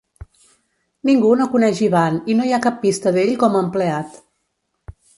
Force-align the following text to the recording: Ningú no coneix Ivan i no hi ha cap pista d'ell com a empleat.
Ningú 1.09 1.33
no 1.41 1.47
coneix 1.57 1.83
Ivan 1.89 2.19
i 2.35 2.39
no 2.39 2.49
hi 2.49 2.57
ha 2.57 2.61
cap 2.67 2.83
pista 2.87 3.17
d'ell 3.19 3.33
com 3.45 3.59
a 3.59 3.65
empleat. 3.69 4.21